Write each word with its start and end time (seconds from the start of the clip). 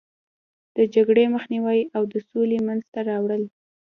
د 0.75 0.77
جګړې 0.95 1.23
مخنیوی 1.35 1.79
او 1.95 2.03
د 2.11 2.15
سولې 2.29 2.59
منځته 2.67 2.99
راوړل. 3.09 3.43